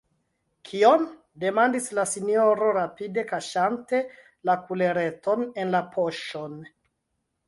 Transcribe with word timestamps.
«Kion?», 0.67 1.01
demandis 1.41 1.89
la 1.97 2.05
sinjoro, 2.11 2.69
rapide 2.77 3.23
kaŝante 3.31 3.99
la 4.51 4.55
kulereton 4.71 5.45
en 5.65 5.71
la 5.77 5.83
poŝon. 5.97 6.57